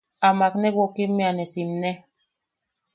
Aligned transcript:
Amak 0.27 0.53
ne 0.57 0.69
wokimmea 0.75 1.31
ne 1.33 1.45
simne. 1.53 1.91